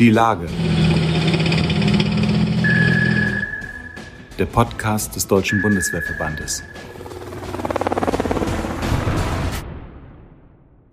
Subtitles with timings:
[0.00, 0.46] Die Lage.
[4.38, 6.62] Der Podcast des Deutschen Bundeswehrverbandes.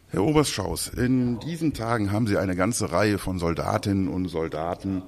[0.09, 5.04] Herr Oberschaus, in diesen Tagen haben Sie eine ganze Reihe von Soldatinnen und Soldaten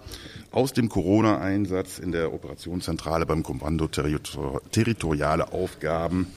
[0.52, 6.28] aus dem Corona-Einsatz in der Operationszentrale beim Kommando Territoriale Aufgaben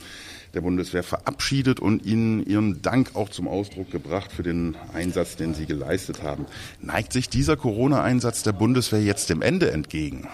[0.54, 5.54] der Bundeswehr verabschiedet und Ihnen Ihren Dank auch zum Ausdruck gebracht für den Einsatz, den
[5.54, 6.46] Sie geleistet haben.
[6.80, 10.28] Neigt sich dieser Corona-Einsatz der Bundeswehr jetzt dem Ende entgegen?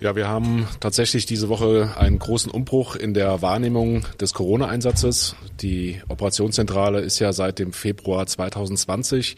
[0.00, 5.36] Ja, wir haben tatsächlich diese Woche einen großen Umbruch in der Wahrnehmung des Corona-Einsatzes.
[5.60, 9.36] Die Operationszentrale ist ja seit dem Februar 2020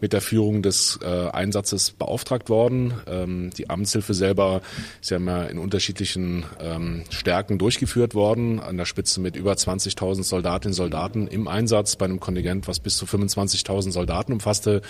[0.00, 2.94] mit der Führung des äh, Einsatzes beauftragt worden.
[3.06, 4.62] Ähm, die Amtshilfe selber
[5.00, 10.24] ist ja immer in unterschiedlichen ähm, Stärken durchgeführt worden, an der Spitze mit über 20.000
[10.24, 14.82] Soldatinnen und Soldaten im Einsatz bei einem Kontingent, was bis zu 25.000 Soldaten umfasste,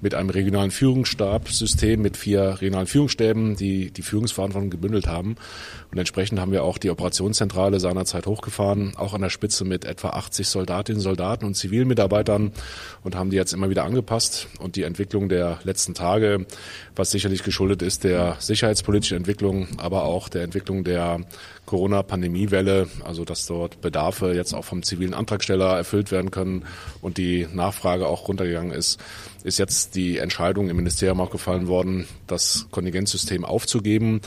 [0.00, 5.36] mit einem regionalen Führungsstabsystem mit vier regionalen Führungsstäben, die die Führungsverantwortung davon gebündelt haben.
[5.90, 10.10] Und entsprechend haben wir auch die Operationszentrale seinerzeit hochgefahren, auch an der Spitze mit etwa
[10.10, 12.52] 80 Soldatinnen, Soldaten und Zivilmitarbeitern
[13.02, 14.48] und haben die jetzt immer wieder angepasst.
[14.60, 16.46] Und die Entwicklung der letzten Tage,
[16.94, 21.20] was sicherlich geschuldet ist der sicherheitspolitischen Entwicklung, aber auch der Entwicklung der
[21.70, 26.64] Corona-Pandemiewelle, also dass dort Bedarfe jetzt auch vom zivilen Antragsteller erfüllt werden können
[27.00, 28.98] und die Nachfrage auch runtergegangen ist,
[29.44, 34.20] ist jetzt die Entscheidung im Ministerium auch gefallen worden, das Kontingentsystem aufzugeben,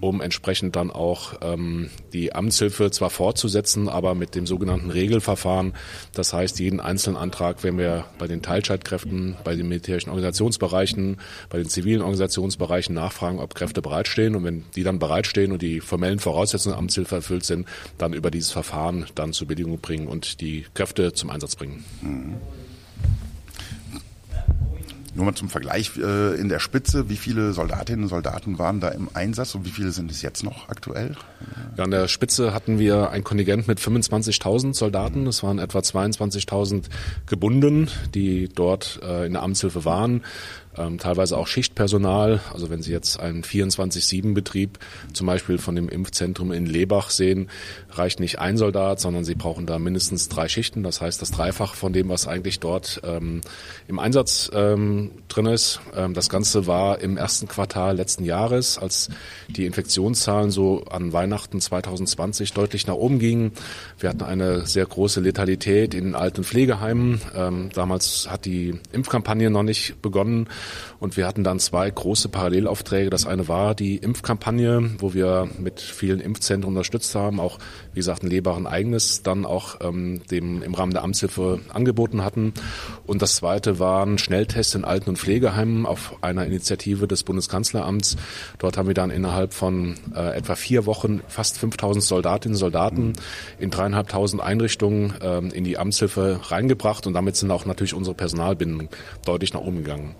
[0.00, 5.72] um entsprechend dann auch ähm, die Amtshilfe zwar fortzusetzen, aber mit dem sogenannten Regelverfahren.
[6.12, 11.16] Das heißt, jeden einzelnen Antrag, wenn wir bei den Teilscheitkräften, bei den militärischen Organisationsbereichen,
[11.48, 15.80] bei den zivilen Organisationsbereichen nachfragen, ob Kräfte bereitstehen und wenn die dann bereitstehen und die
[15.80, 17.66] formellen Voraussetzungen der Amtshilfe erfüllt sind,
[17.98, 21.84] dann über dieses Verfahren dann zur Bedingung bringen und die Kräfte zum Einsatz bringen.
[22.02, 22.36] Mhm.
[25.14, 28.88] Nur mal zum Vergleich äh, in der Spitze, wie viele Soldatinnen und Soldaten waren da
[28.88, 31.16] im Einsatz und wie viele sind es jetzt noch aktuell?
[31.76, 35.26] Ja, an der Spitze hatten wir ein Kontingent mit 25.000 Soldaten.
[35.26, 36.84] Es waren etwa 22.000
[37.26, 40.22] gebunden, die dort äh, in der Amtshilfe waren
[40.76, 42.40] ähm, teilweise auch Schichtpersonal.
[42.52, 44.78] Also wenn Sie jetzt einen 24-7-Betrieb
[45.12, 47.50] zum Beispiel von dem Impfzentrum in Lebach sehen,
[47.90, 50.82] reicht nicht ein Soldat, sondern Sie brauchen da mindestens drei Schichten.
[50.82, 53.40] Das heißt, das Dreifach von dem, was eigentlich dort ähm,
[53.88, 55.80] im Einsatz ähm, drin ist.
[55.94, 59.08] Ähm, das Ganze war im ersten Quartal letzten Jahres, als
[59.48, 63.52] die Infektionszahlen so an Weihnachten 2020 deutlich nach oben gingen.
[63.98, 67.20] Wir hatten eine sehr große Letalität in alten Pflegeheimen.
[67.34, 70.48] Ähm, damals hat die Impfkampagne noch nicht begonnen.
[70.98, 73.10] Und wir hatten dann zwei große Parallelaufträge.
[73.10, 77.58] Das eine war die Impfkampagne, wo wir mit vielen Impfzentren unterstützt haben, auch
[77.92, 82.52] wie gesagt ein Lebaren eigenes dann auch ähm, dem im Rahmen der Amtshilfe angeboten hatten.
[83.06, 88.16] Und das zweite waren Schnelltests in Alten- und Pflegeheimen auf einer Initiative des Bundeskanzleramts.
[88.58, 93.12] Dort haben wir dann innerhalb von äh, etwa vier Wochen fast 5000 Soldatinnen und Soldaten
[93.58, 98.88] in dreieinhalbtausend Einrichtungen ähm, in die Amtshilfe reingebracht und damit sind auch natürlich unsere Personalbindung
[99.24, 100.14] deutlich nach oben gegangen.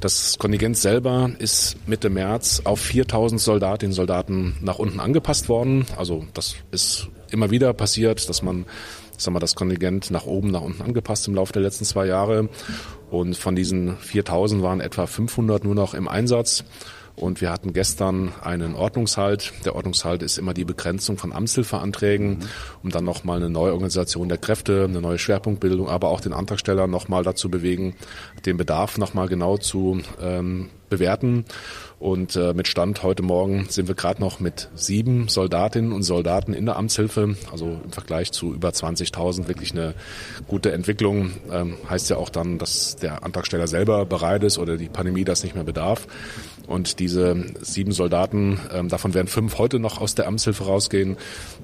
[0.00, 5.86] Das Kontingent selber ist Mitte März auf 4000 Soldatinnen und Soldaten nach unten angepasst worden.
[5.96, 8.64] Also das ist immer wieder passiert, dass man
[9.18, 12.48] sagen wir, das Kontingent nach oben, nach unten angepasst im Laufe der letzten zwei Jahre.
[13.10, 16.64] Und von diesen 4000 waren etwa 500 nur noch im Einsatz.
[17.16, 19.52] Und wir hatten gestern einen Ordnungshalt.
[19.64, 22.38] Der Ordnungshalt ist immer die Begrenzung von Amtshilfeanträgen,
[22.82, 26.86] um dann nochmal eine neue Organisation der Kräfte, eine neue Schwerpunktbildung, aber auch den Antragsteller
[26.86, 27.94] nochmal dazu bewegen,
[28.46, 31.44] den Bedarf nochmal genau zu ähm, bewerten.
[31.98, 36.52] Und äh, mit Stand heute Morgen sind wir gerade noch mit sieben Soldatinnen und Soldaten
[36.52, 37.36] in der Amtshilfe.
[37.50, 39.94] Also im Vergleich zu über 20.000 wirklich eine
[40.46, 41.32] gute Entwicklung.
[41.50, 45.44] Ähm, heißt ja auch dann, dass der Antragsteller selber bereit ist oder die Pandemie das
[45.44, 46.06] nicht mehr bedarf.
[46.66, 51.16] Und diese sieben Soldaten, ähm, davon werden fünf heute noch aus der Amtshilfe rausgehen.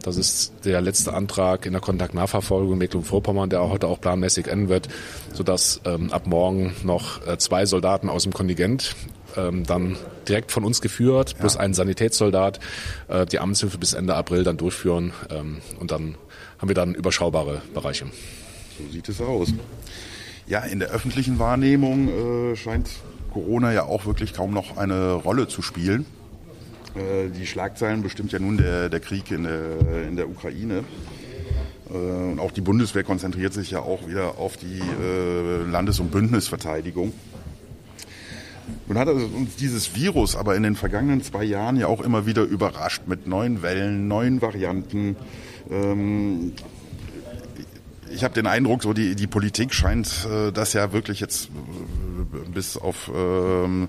[0.03, 4.88] Das ist der letzte Antrag in der Kontaktnachverfolgung Mecklenburg-Vorpommern, der heute auch planmäßig enden wird,
[5.33, 8.94] sodass ähm, ab morgen noch äh, zwei Soldaten aus dem Kontingent
[9.37, 9.97] ähm, dann
[10.29, 11.61] direkt von uns geführt, plus ja.
[11.61, 12.61] ein Sanitätssoldat,
[13.08, 16.17] äh, die Amtshilfe bis Ende April dann durchführen ähm, und dann
[16.58, 18.06] haben wir dann überschaubare Bereiche.
[18.79, 19.53] So sieht es aus.
[20.46, 22.88] Ja, in der öffentlichen Wahrnehmung äh, scheint
[23.32, 26.06] Corona ja auch wirklich kaum noch eine Rolle zu spielen.
[26.94, 30.85] Äh, die Schlagzeilen bestimmt ja nun der, der Krieg in der, in der Ukraine.
[31.91, 36.11] Äh, und auch die Bundeswehr konzentriert sich ja auch wieder auf die äh, Landes- und
[36.11, 37.12] Bündnisverteidigung.
[38.87, 42.43] Nun hat uns dieses Virus aber in den vergangenen zwei Jahren ja auch immer wieder
[42.43, 45.17] überrascht mit neuen Wellen, neuen Varianten.
[45.71, 46.53] Ähm,
[48.12, 51.49] ich habe den Eindruck, so die, die Politik scheint das ja wirklich jetzt
[52.60, 53.88] bis auf ähm,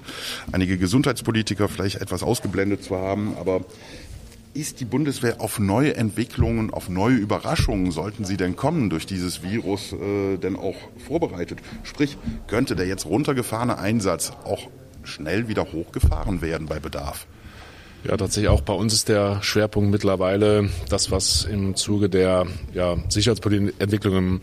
[0.53, 3.65] einige Gesundheitspolitiker vielleicht etwas ausgeblendet zu haben, aber
[4.53, 9.43] ist die Bundeswehr auf neue Entwicklungen, auf neue Überraschungen, sollten sie denn kommen durch dieses
[9.43, 11.59] Virus, äh, denn auch vorbereitet?
[11.83, 14.69] Sprich, könnte der jetzt runtergefahrene Einsatz auch
[15.03, 17.27] schnell wieder hochgefahren werden bei Bedarf?
[18.03, 22.97] Ja, tatsächlich auch bei uns ist der Schwerpunkt mittlerweile das, was im Zuge der ja,
[23.09, 24.41] sicherheitspolitischen Entwicklungen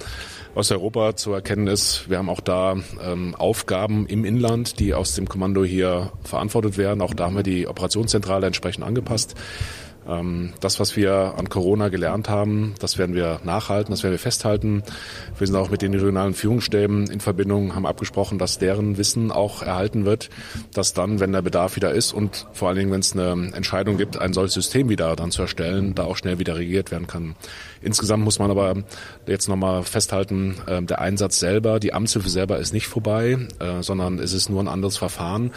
[0.54, 2.08] Osteuropa zu erkennen ist.
[2.08, 7.00] Wir haben auch da ähm, Aufgaben im Inland, die aus dem Kommando hier verantwortet werden.
[7.00, 9.34] Auch da haben wir die Operationszentrale entsprechend angepasst.
[10.08, 14.18] Ähm, das, was wir an Corona gelernt haben, das werden wir nachhalten, das werden wir
[14.18, 14.82] festhalten.
[15.36, 19.62] Wir sind auch mit den regionalen Führungsstäben in Verbindung, haben abgesprochen, dass deren Wissen auch
[19.62, 20.30] erhalten wird,
[20.72, 23.98] dass dann, wenn der Bedarf wieder ist und vor allen Dingen, wenn es eine Entscheidung
[23.98, 27.34] gibt, ein solches System wieder dann zu erstellen, da auch schnell wieder regiert werden kann.
[27.80, 28.82] Insgesamt muss man aber
[29.26, 34.18] jetzt nochmal festhalten, ähm, der Einsatz selber, die Amtshilfe selber ist nicht vorbei, äh, sondern
[34.18, 35.52] es ist nur ein anderes Verfahren.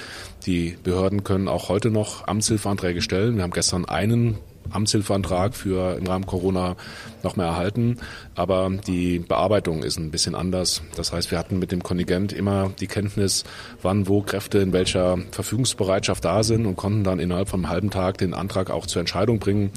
[0.46, 3.36] Die Behörden können auch heute noch Amtshilfeanträge stellen.
[3.36, 4.38] Wir haben gestern einen
[4.69, 6.75] Amtshilfeantrag für im Rahmen Corona
[7.24, 7.98] noch mehr erhalten.
[8.36, 10.81] Aber die Bearbeitung ist ein bisschen anders.
[10.96, 13.44] Das heißt, wir hatten mit dem Kontingent immer die Kenntnis,
[13.81, 17.90] wann, wo Kräfte in welcher Verfügungsbereitschaft da sind und konnten dann innerhalb von einem halben
[17.90, 19.72] Tag den Antrag auch zur Entscheidung bringen.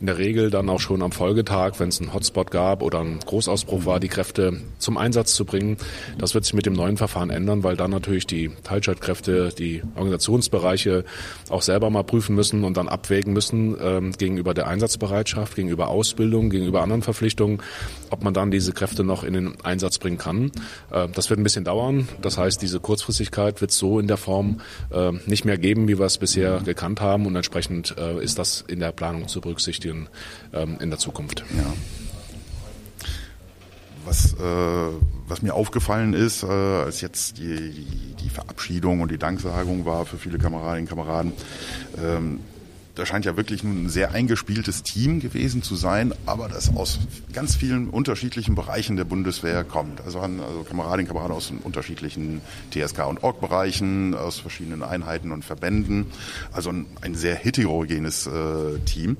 [0.00, 3.20] In der Regel dann auch schon am Folgetag, wenn es einen Hotspot gab oder ein
[3.20, 5.76] Großausbruch war, die Kräfte zum Einsatz zu bringen.
[6.18, 11.04] Das wird sich mit dem neuen Verfahren ändern, weil dann natürlich die Teilstreitkräfte, die Organisationsbereiche
[11.48, 16.50] auch selber mal prüfen müssen und dann abwägen müssen ähm, gegenüber der Einsatzbereitschaft, gegenüber Ausbildung,
[16.50, 17.62] gegenüber anderen Verpflichtungen,
[18.10, 20.52] ob man dann diese Kräfte noch in den Einsatz bringen kann.
[20.90, 22.08] Äh, das wird ein bisschen dauern.
[22.22, 24.60] Das heißt, diese Kurzfristigkeit wird es so in der Form
[24.90, 27.26] äh, nicht mehr geben, wie wir es bisher gekannt haben.
[27.26, 30.08] Und entsprechend äh, ist das in der Planung zu berücksichtigen
[30.52, 31.44] ähm, in der Zukunft.
[31.56, 31.72] Ja.
[34.04, 34.94] Was, äh,
[35.28, 40.06] was mir aufgefallen ist, äh, als jetzt die, die, die Verabschiedung und die Danksagung war
[40.06, 41.32] für viele Kameradinnen und Kameraden,
[42.02, 42.40] ähm,
[43.00, 46.98] da scheint ja wirklich nun ein sehr eingespieltes Team gewesen zu sein, aber das aus
[47.32, 50.02] ganz vielen unterschiedlichen Bereichen der Bundeswehr kommt.
[50.02, 56.06] Also, also Kameradinnen und Kameraden aus unterschiedlichen TSK und Org-Bereichen, aus verschiedenen Einheiten und Verbänden.
[56.52, 59.16] Also ein, ein sehr heterogenes äh, Team.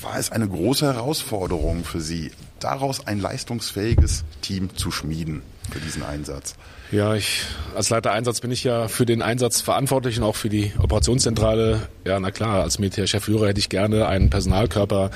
[0.00, 2.30] War es eine große Herausforderung für Sie,
[2.60, 6.54] daraus ein leistungsfähiges Team zu schmieden für diesen Einsatz?
[6.92, 7.42] Ja, ich
[7.74, 11.88] als Leiter Einsatz bin ich ja für den Einsatz verantwortlich und auch für die Operationszentrale.
[12.04, 15.10] Ja, na klar, als Militärchefführer hätte ich gerne einen Personalkörper,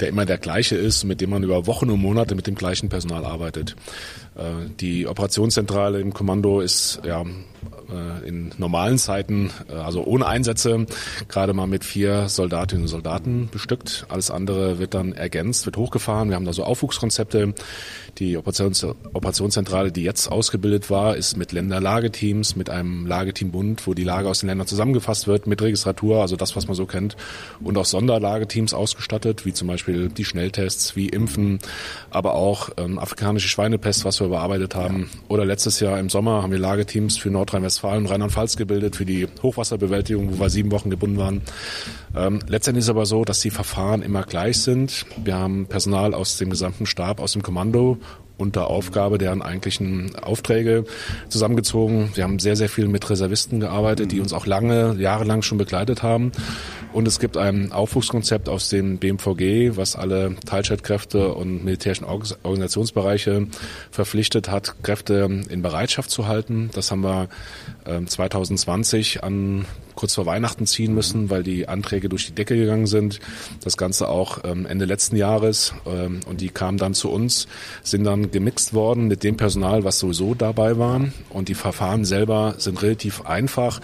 [0.00, 2.88] der immer der gleiche ist, mit dem man über Wochen und Monate mit dem gleichen
[2.88, 3.76] Personal arbeitet.
[4.36, 7.24] Äh, die Operationszentrale im Kommando ist ja
[7.92, 10.86] äh, in normalen Zeiten, äh, also ohne Einsätze,
[11.28, 14.06] gerade mal mit vier Soldatinnen und Soldaten bestückt.
[14.08, 16.28] Alles andere wird dann ergänzt, wird hochgefahren.
[16.28, 17.54] Wir haben da so Aufwuchskonzepte.
[18.18, 24.04] Die Operations Operationszentrale, die jetzt ausgebildet war, ist mit Länderlageteams, mit einem Lageteambund, wo die
[24.04, 27.16] Lage aus den Ländern zusammengefasst wird, mit Registratur, also das, was man so kennt,
[27.62, 31.58] und auch Sonderlageteams ausgestattet, wie zum Beispiel die Schnelltests, wie Impfen,
[32.10, 35.10] aber auch ähm, afrikanische Schweinepest, was wir bearbeitet haben.
[35.28, 40.32] Oder letztes Jahr im Sommer haben wir Lageteams für Nordrhein-Westfalen, Rheinland-Pfalz gebildet, für die Hochwasserbewältigung,
[40.32, 41.42] wo wir sieben Wochen gebunden waren.
[42.16, 45.06] Ähm, letztendlich ist aber so, dass die Verfahren immer gleich sind.
[45.22, 47.98] Wir haben Personal aus dem gesamten Stab, aus dem Kommando
[48.42, 50.84] unter Aufgabe deren eigentlichen Aufträge
[51.28, 52.10] zusammengezogen.
[52.14, 56.02] Wir haben sehr, sehr viel mit Reservisten gearbeitet, die uns auch lange, jahrelang schon begleitet
[56.02, 56.32] haben.
[56.92, 63.46] Und es gibt ein Aufwuchskonzept aus dem BMVG, was alle Teilstreitkräfte und militärischen Organisationsbereiche
[63.90, 66.70] verpflichtet hat, Kräfte in Bereitschaft zu halten.
[66.74, 67.28] Das haben wir
[68.06, 72.86] 2020 ähm, an kurz vor Weihnachten ziehen müssen, weil die Anträge durch die Decke gegangen
[72.86, 73.20] sind.
[73.62, 75.74] Das Ganze auch ähm, Ende letzten Jahres.
[75.86, 77.46] Ähm, und die kamen dann zu uns,
[77.82, 81.00] sind dann gemixt worden mit dem Personal, was sowieso dabei war.
[81.30, 83.80] Und die Verfahren selber sind relativ einfach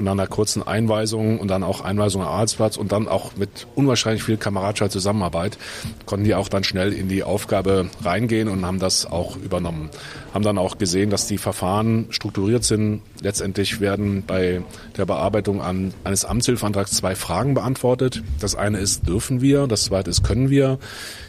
[0.00, 3.66] und nach einer kurzen Einweisung und dann auch Einweisung am Arbeitsplatz und dann auch mit
[3.74, 5.58] unwahrscheinlich viel kameradscher Zusammenarbeit
[6.06, 9.90] konnten die auch dann schnell in die Aufgabe reingehen und haben das auch übernommen.
[10.32, 13.02] Haben dann auch gesehen, dass die Verfahren strukturiert sind.
[13.20, 14.62] Letztendlich werden bei
[14.96, 18.22] der Bearbeitung an, eines Amtshilfeantrags zwei Fragen beantwortet.
[18.40, 19.66] Das eine ist, dürfen wir?
[19.66, 20.78] Das zweite ist, können wir?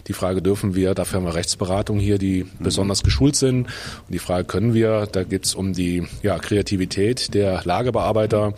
[0.07, 2.45] Die Frage dürfen wir, dafür haben wir Rechtsberatung hier, die.
[2.60, 3.67] Besonders geschult sind.
[3.67, 8.53] Und die Frage können wir, da geht es um die ja, Kreativität der Lagebearbeiter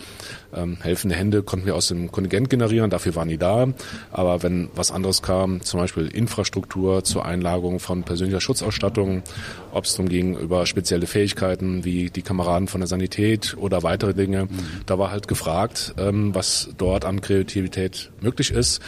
[0.55, 3.67] Ähm, helfende Hände konnten wir aus dem Kontingent generieren, dafür waren die da.
[4.11, 9.23] Aber wenn was anderes kam, zum Beispiel Infrastruktur zur Einlagerung von persönlicher Schutzausstattung,
[9.71, 14.13] ob es darum ging über spezielle Fähigkeiten wie die Kameraden von der Sanität oder weitere
[14.13, 14.49] Dinge, mhm.
[14.85, 18.81] da war halt gefragt, ähm, was dort an Kreativität möglich ist.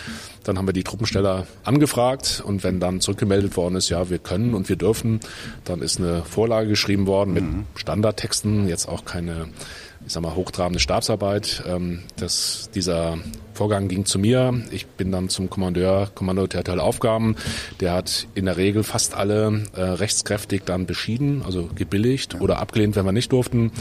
[0.46, 4.54] Dann haben wir die Truppensteller angefragt und wenn dann zurückgemeldet worden ist, ja, wir können
[4.54, 5.20] und wir dürfen,
[5.66, 7.66] dann ist eine Vorlage geschrieben worden mit mhm.
[7.76, 9.48] Standardtexten, jetzt auch keine
[10.06, 11.64] ich sag mal, hochtrabende Stabsarbeit.
[11.68, 13.18] Ähm, das, dieser
[13.54, 14.62] Vorgang ging zu mir.
[14.72, 17.36] Ich bin dann zum Kommandeur, Kommando Territoriale Aufgaben.
[17.80, 22.96] Der hat in der Regel fast alle äh, rechtskräftig dann beschieden, also gebilligt oder abgelehnt,
[22.96, 23.72] wenn wir nicht durften.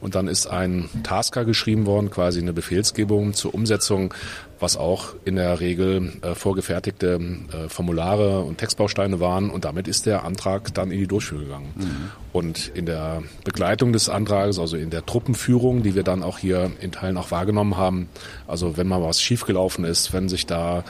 [0.00, 4.12] Und dann ist ein Tasker geschrieben worden, quasi eine Befehlsgebung zur Umsetzung
[4.60, 7.18] was auch in der Regel äh, vorgefertigte
[7.52, 9.50] äh, Formulare und Textbausteine waren.
[9.50, 11.72] Und damit ist der Antrag dann in die Durchführung gegangen.
[11.76, 12.10] Mhm.
[12.32, 16.70] Und in der Begleitung des Antrages, also in der Truppenführung, die wir dann auch hier
[16.80, 18.08] in Teilen auch wahrgenommen haben,
[18.46, 20.84] also wenn mal was schiefgelaufen ist, wenn sich da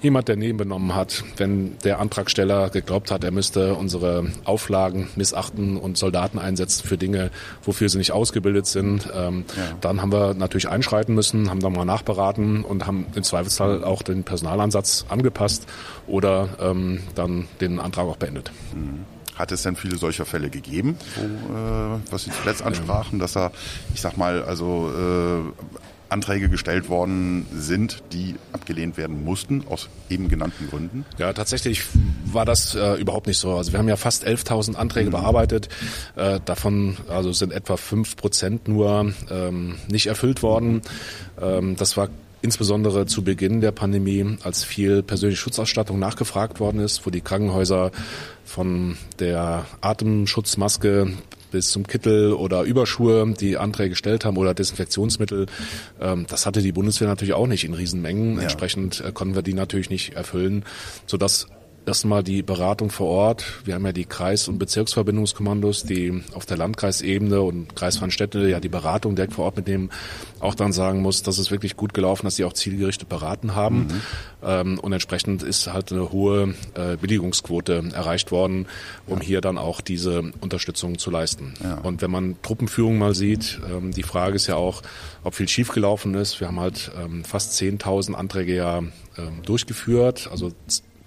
[0.00, 5.96] jemand daneben benommen hat, wenn der Antragsteller geglaubt hat, er müsste unsere Auflagen missachten und
[5.96, 7.30] Soldaten einsetzen für Dinge,
[7.62, 9.62] wofür sie nicht ausgebildet sind, ähm, ja.
[9.80, 14.02] dann haben wir natürlich einschreiten müssen, haben dann mal nachberaten und haben im Zweifelsfall auch
[14.02, 15.66] den Personalansatz angepasst
[16.06, 18.52] oder ähm, dann den Antrag auch beendet.
[18.74, 19.04] Mhm.
[19.34, 23.52] Hat es denn viele solcher Fälle gegeben, wo, äh, was Sie zuletzt ansprachen, dass er,
[23.94, 30.28] ich sag mal, also äh, Anträge gestellt worden sind, die abgelehnt werden mussten, aus eben
[30.28, 31.04] genannten Gründen?
[31.18, 31.82] Ja, tatsächlich
[32.24, 33.54] war das äh, überhaupt nicht so.
[33.54, 35.12] Also wir haben ja fast 11.000 Anträge mhm.
[35.12, 35.68] bearbeitet.
[36.16, 40.82] Äh, davon also sind etwa fünf Prozent nur ähm, nicht erfüllt worden.
[41.40, 42.08] Ähm, das war
[42.40, 47.90] insbesondere zu Beginn der Pandemie, als viel persönliche Schutzausstattung nachgefragt worden ist, wo die Krankenhäuser
[48.44, 51.12] von der Atemschutzmaske
[51.50, 55.46] bis zum Kittel oder Überschuhe, die Anträge gestellt haben oder Desinfektionsmittel.
[56.00, 58.36] Ähm, das hatte die Bundeswehr natürlich auch nicht in Riesenmengen.
[58.36, 58.42] Ja.
[58.42, 60.64] Entsprechend äh, konnten wir die natürlich nicht erfüllen,
[61.06, 61.46] sodass
[61.86, 63.44] erstmal die Beratung vor Ort.
[63.64, 68.68] Wir haben ja die Kreis- und Bezirksverbindungskommandos, die auf der Landkreisebene und Kreisverbandstädte ja die
[68.68, 69.90] Beratung direkt vor Ort mitnehmen,
[70.40, 73.78] auch dann sagen muss, dass es wirklich gut gelaufen, dass sie auch zielgerichtet beraten haben.
[73.78, 74.00] Mhm.
[74.42, 78.66] Ähm, und entsprechend ist halt eine hohe äh, Billigungsquote erreicht worden,
[79.06, 79.24] um ja.
[79.24, 81.54] hier dann auch diese Unterstützung zu leisten.
[81.62, 81.78] Ja.
[81.78, 84.82] Und wenn man Truppenführung mal sieht, ähm, die Frage ist ja auch,
[85.24, 86.40] ob viel schiefgelaufen ist.
[86.40, 88.82] Wir haben halt ähm, fast 10.000 Anträge ja
[89.44, 90.52] durchgeführt, also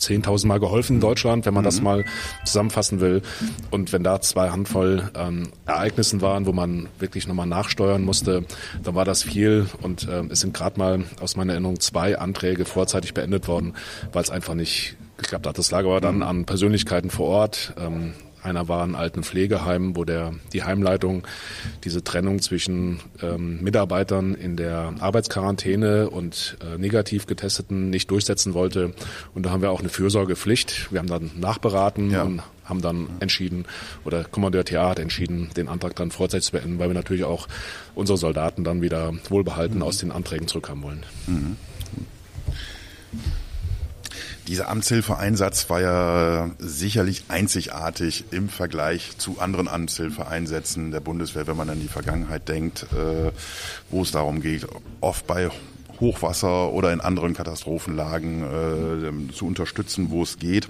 [0.01, 1.67] 10.000 Mal geholfen in Deutschland, wenn man mhm.
[1.67, 2.05] das mal
[2.45, 3.21] zusammenfassen will.
[3.69, 8.43] Und wenn da zwei Handvoll ähm, Ereignissen waren, wo man wirklich nochmal nachsteuern musste,
[8.83, 9.67] dann war das viel.
[9.81, 13.73] Und äh, es sind gerade mal aus meiner Erinnerung zwei Anträge vorzeitig beendet worden,
[14.11, 15.57] weil es einfach nicht geklappt hat.
[15.57, 16.23] Das lag aber dann mhm.
[16.23, 17.73] an Persönlichkeiten vor Ort.
[17.77, 21.23] Ähm, einer war in alten Pflegeheimen, wo der, die Heimleitung
[21.83, 28.93] diese Trennung zwischen ähm, Mitarbeitern in der Arbeitsquarantäne und äh, negativ getesteten nicht durchsetzen wollte.
[29.33, 30.91] Und da haben wir auch eine Fürsorgepflicht.
[30.91, 32.23] Wir haben dann nachberaten ja.
[32.23, 33.65] und haben dann entschieden,
[34.05, 37.47] oder Kommandeur TA hat entschieden, den Antrag dann vorzeitig zu beenden, weil wir natürlich auch
[37.95, 39.83] unsere Soldaten dann wieder wohlbehalten mhm.
[39.83, 41.03] aus den Anträgen zurückhaben wollen.
[41.27, 41.57] Mhm.
[44.47, 51.69] Dieser Amtshilfeeinsatz war ja sicherlich einzigartig im Vergleich zu anderen Amtshilfeeinsätzen der Bundeswehr, wenn man
[51.69, 53.31] an die Vergangenheit denkt, äh,
[53.91, 54.67] wo es darum geht,
[54.99, 55.49] oft bei
[55.99, 60.67] Hochwasser oder in anderen Katastrophenlagen äh, zu unterstützen, wo es geht.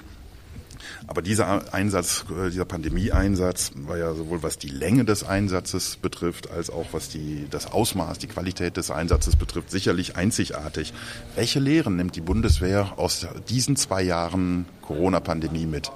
[1.07, 6.49] Aber dieser Einsatz, äh, dieser Pandemieeinsatz war ja sowohl was die Länge des Einsatzes betrifft,
[6.51, 10.93] als auch was die, das Ausmaß, die Qualität des Einsatzes betrifft, sicherlich einzigartig.
[11.35, 15.91] Welche Lehren nimmt die Bundeswehr aus diesen zwei Jahren Corona-Pandemie mit?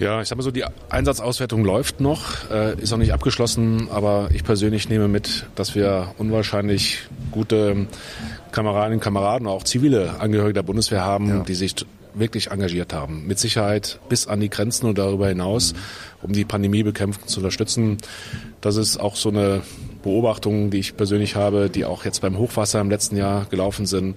[0.00, 4.30] Ja, ich sag mal so, die Einsatzauswertung läuft noch, äh, ist noch nicht abgeschlossen, aber
[4.32, 7.00] ich persönlich nehme mit, dass wir unwahrscheinlich
[7.30, 7.86] gute
[8.50, 11.40] Kameradinnen und Kameraden, auch zivile Angehörige der Bundeswehr haben, ja.
[11.40, 11.74] die sich
[12.14, 13.26] wirklich engagiert haben.
[13.26, 15.74] Mit Sicherheit bis an die Grenzen und darüber hinaus,
[16.22, 17.98] um die Pandemiebekämpfung zu unterstützen.
[18.60, 19.62] Das ist auch so eine
[20.02, 24.16] Beobachtung, die ich persönlich habe, die auch jetzt beim Hochwasser im letzten Jahr gelaufen sind.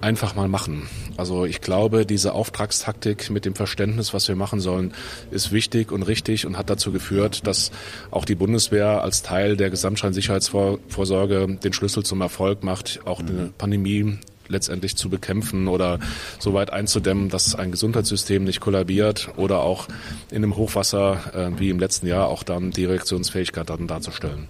[0.00, 0.88] Einfach mal machen.
[1.16, 4.92] Also ich glaube, diese Auftragstaktik mit dem Verständnis, was wir machen sollen,
[5.30, 7.70] ist wichtig und richtig und hat dazu geführt, dass
[8.10, 14.18] auch die Bundeswehr als Teil der Gesamtscheinsicherheitsvorsorge den Schlüssel zum Erfolg macht, auch eine Pandemie
[14.54, 15.98] letztendlich zu bekämpfen oder
[16.38, 19.86] so weit einzudämmen, dass ein Gesundheitssystem nicht kollabiert oder auch
[20.30, 24.48] in einem Hochwasser äh, wie im letzten Jahr auch dann die Reaktionsfähigkeit dann darzustellen.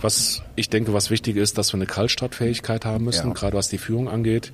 [0.00, 3.34] Was ich denke, was wichtig ist, dass wir eine Kaltstartfähigkeit haben müssen, ja.
[3.34, 4.52] gerade was die Führung angeht.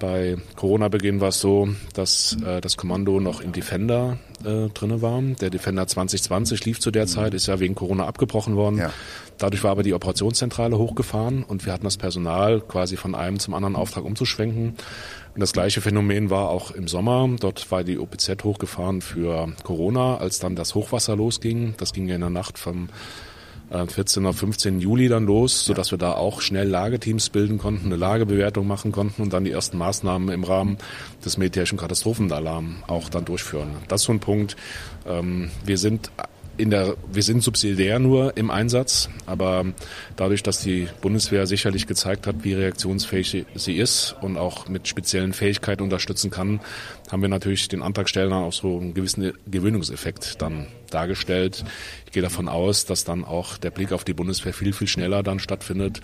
[0.00, 5.20] Bei Corona-Beginn war es so, dass äh, das Kommando noch im Defender äh, drinne war.
[5.20, 7.08] Der Defender 2020 lief zu der mhm.
[7.08, 8.78] Zeit, ist ja wegen Corona abgebrochen worden.
[8.78, 8.90] Ja.
[9.36, 13.52] Dadurch war aber die Operationszentrale hochgefahren und wir hatten das Personal quasi von einem zum
[13.52, 14.74] anderen Auftrag umzuschwenken.
[15.34, 17.28] Und das gleiche Phänomen war auch im Sommer.
[17.38, 21.74] Dort war die OPZ hochgefahren für Corona, als dann das Hochwasser losging.
[21.76, 22.88] Das ging ja in der Nacht vom
[23.70, 24.24] 14.
[24.24, 24.80] oder 15.
[24.80, 28.90] Juli dann los, so dass wir da auch schnell Lageteams bilden konnten, eine Lagebewertung machen
[28.90, 30.76] konnten und dann die ersten Maßnahmen im Rahmen
[31.24, 33.70] des militärischen Katastrophenalarms auch dann durchführen.
[33.86, 34.56] Das ist so ein Punkt.
[35.06, 36.10] Ähm, wir sind
[36.60, 39.64] in der, wir sind subsidiär nur im Einsatz, aber
[40.16, 45.32] dadurch, dass die Bundeswehr sicherlich gezeigt hat, wie reaktionsfähig sie ist und auch mit speziellen
[45.32, 46.60] Fähigkeiten unterstützen kann,
[47.10, 51.64] haben wir natürlich den Antragstellern auch so einen gewissen Gewöhnungseffekt dann dargestellt.
[52.06, 55.22] Ich gehe davon aus, dass dann auch der Blick auf die Bundeswehr viel, viel schneller
[55.22, 56.00] dann stattfindet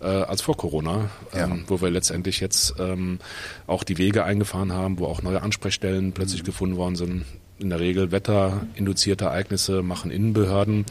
[0.00, 1.44] äh, als vor Corona, ja.
[1.44, 3.18] ähm, wo wir letztendlich jetzt ähm,
[3.66, 6.46] auch die Wege eingefahren haben, wo auch neue Ansprechstellen plötzlich mhm.
[6.46, 7.24] gefunden worden sind
[7.60, 10.86] in der Regel wetterinduzierte Ereignisse machen Innenbehörden.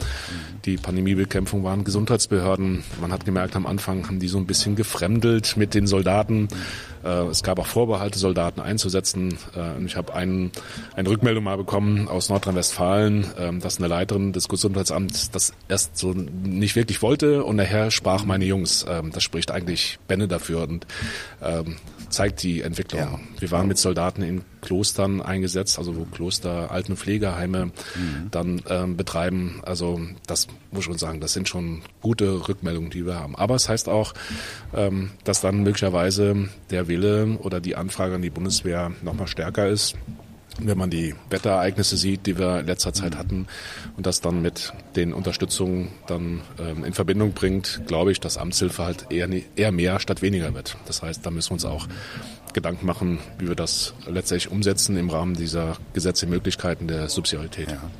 [0.64, 2.84] Die Pandemiebekämpfung waren Gesundheitsbehörden.
[3.00, 6.48] Man hat gemerkt, am Anfang haben die so ein bisschen gefremdelt mit den Soldaten.
[7.04, 9.36] Äh, es gab auch Vorbehalte, Soldaten einzusetzen.
[9.56, 10.52] Äh, und ich habe einen,
[10.94, 16.12] eine Rückmeldung mal bekommen aus Nordrhein-Westfalen, ähm, dass eine Leiterin des Gesundheitsamts das erst so
[16.12, 18.86] nicht wirklich wollte und nachher sprach meine Jungs.
[18.88, 20.86] Ähm, das spricht eigentlich Bände dafür und
[21.42, 21.76] ähm,
[22.10, 23.20] zeigt die Entwicklung.
[23.38, 27.72] Wir waren mit Soldaten in Klostern eingesetzt, also wo Kloster Alten- Pflegeheime mhm.
[28.30, 29.60] dann ähm, betreiben.
[29.62, 33.36] Also das muss ich schon sagen, das sind schon gute Rückmeldungen, die wir haben.
[33.36, 34.12] Aber es heißt auch,
[34.74, 39.96] ähm, dass dann möglicherweise der Wille oder die Anfrage an die Bundeswehr nochmal stärker ist
[40.66, 43.46] wenn man die Wetterereignisse sieht, die wir in letzter Zeit hatten
[43.96, 48.84] und das dann mit den Unterstützungen dann ähm, in Verbindung bringt, glaube ich, dass Amtshilfe
[48.84, 50.76] halt eher, eher mehr statt weniger wird.
[50.86, 51.88] Das heißt, da müssen wir uns auch
[52.52, 57.70] Gedanken machen, wie wir das letztendlich umsetzen im Rahmen dieser gesetzlichen Möglichkeiten der Subsidiarität.
[57.70, 57.90] Ja.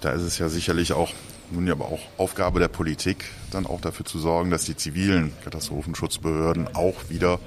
[0.00, 1.12] Da ist es ja sicherlich auch
[1.50, 5.32] nun ja aber auch Aufgabe der Politik, dann auch dafür zu sorgen, dass die zivilen
[5.42, 7.40] Katastrophenschutzbehörden auch wieder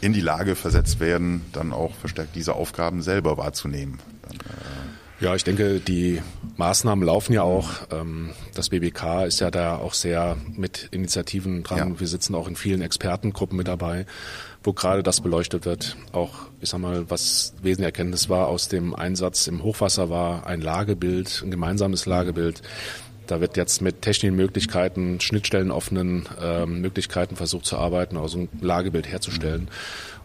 [0.00, 3.98] in die Lage versetzt werden, dann auch verstärkt diese Aufgaben selber wahrzunehmen.
[4.22, 4.88] Dann, äh
[5.20, 6.22] ja, ich denke, die
[6.58, 7.70] Maßnahmen laufen ja auch.
[7.90, 11.94] Ähm, das BBK ist ja da auch sehr mit Initiativen dran.
[11.94, 12.00] Ja.
[12.00, 14.06] Wir sitzen auch in vielen Expertengruppen mit dabei,
[14.62, 15.96] wo gerade das beleuchtet wird.
[16.12, 20.60] Auch, ich sag mal, was wesentliche Erkenntnis war aus dem Einsatz im Hochwasser war ein
[20.60, 22.62] Lagebild, ein gemeinsames Lagebild.
[23.28, 29.06] Da wird jetzt mit technischen Möglichkeiten, schnittstellenoffenen äh, Möglichkeiten versucht zu arbeiten, also ein Lagebild
[29.06, 29.62] herzustellen.
[29.62, 29.68] Mhm.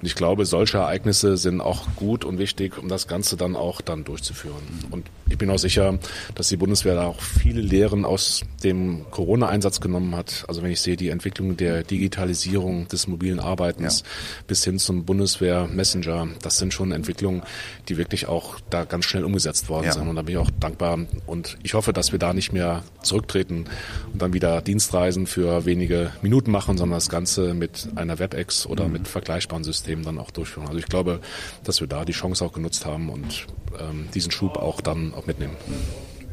[0.04, 3.80] Und ich glaube, solche Ereignisse sind auch gut und wichtig, um das Ganze dann auch
[3.80, 4.62] dann durchzuführen.
[4.92, 5.98] Und ich bin auch sicher,
[6.36, 10.44] dass die Bundeswehr da auch viele Lehren aus dem Corona-Einsatz genommen hat.
[10.50, 14.06] Also wenn ich sehe, die Entwicklung der Digitalisierung des mobilen Arbeitens ja.
[14.46, 17.42] bis hin zum Bundeswehr-Messenger, das sind schon Entwicklungen,
[17.88, 19.94] die wirklich auch da ganz schnell umgesetzt worden ja.
[19.94, 20.10] sind.
[20.10, 21.00] Und da bin ich auch dankbar.
[21.28, 23.68] Und ich hoffe, dass wir da nicht mehr zurücktreten
[24.12, 28.88] und dann wieder Dienstreisen für wenige Minuten machen, sondern das Ganze mit einer WebEx oder
[28.88, 28.92] mhm.
[28.92, 30.65] mit vergleichbaren Systemen dann auch durchführen.
[30.65, 31.19] Also ich glaube,
[31.63, 33.45] dass wir da die Chance auch genutzt haben und
[33.79, 35.56] ähm, diesen Schub auch dann auch mitnehmen.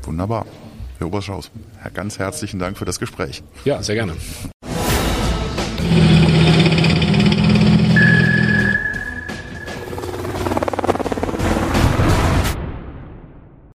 [0.04, 0.46] Wunderbar.
[0.98, 1.50] Herr Oberschaus,
[1.92, 3.42] ganz herzlichen Dank für das Gespräch.
[3.64, 4.14] Ja, sehr gerne.